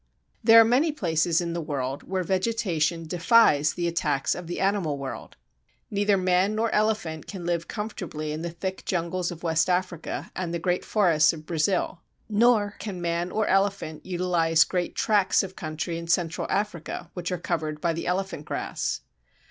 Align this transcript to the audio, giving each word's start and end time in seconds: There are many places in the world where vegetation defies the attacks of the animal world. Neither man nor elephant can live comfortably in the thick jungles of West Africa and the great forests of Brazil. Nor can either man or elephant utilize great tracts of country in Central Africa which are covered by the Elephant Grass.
There 0.43 0.59
are 0.59 0.63
many 0.65 0.91
places 0.91 1.41
in 1.41 1.53
the 1.53 1.61
world 1.61 2.01
where 2.01 2.23
vegetation 2.23 3.05
defies 3.05 3.75
the 3.75 3.87
attacks 3.87 4.33
of 4.33 4.47
the 4.47 4.59
animal 4.59 4.97
world. 4.97 5.35
Neither 5.91 6.17
man 6.17 6.55
nor 6.55 6.71
elephant 6.71 7.27
can 7.27 7.45
live 7.45 7.67
comfortably 7.67 8.31
in 8.31 8.41
the 8.41 8.49
thick 8.49 8.83
jungles 8.83 9.29
of 9.29 9.43
West 9.43 9.69
Africa 9.69 10.31
and 10.35 10.51
the 10.51 10.57
great 10.57 10.83
forests 10.83 11.33
of 11.33 11.45
Brazil. 11.45 12.01
Nor 12.27 12.77
can 12.79 12.95
either 12.95 13.01
man 13.03 13.29
or 13.31 13.45
elephant 13.45 14.03
utilize 14.03 14.63
great 14.63 14.95
tracts 14.95 15.43
of 15.43 15.55
country 15.55 15.99
in 15.99 16.07
Central 16.07 16.47
Africa 16.49 17.11
which 17.13 17.31
are 17.31 17.37
covered 17.37 17.79
by 17.79 17.93
the 17.93 18.07
Elephant 18.07 18.43
Grass. 18.43 19.01